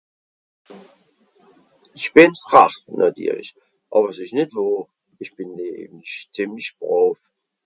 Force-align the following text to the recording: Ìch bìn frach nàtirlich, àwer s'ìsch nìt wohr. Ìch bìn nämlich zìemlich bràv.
Ìch 1.97 2.09
bìn 2.13 2.33
frach 2.49 2.75
nàtirlich, 2.97 3.51
àwer 3.95 4.11
s'ìsch 4.15 4.35
nìt 4.37 4.51
wohr. 4.57 4.85
Ìch 5.21 5.33
bìn 5.35 5.49
nämlich 5.57 6.15
zìemlich 6.33 6.71
bràv. 6.77 7.15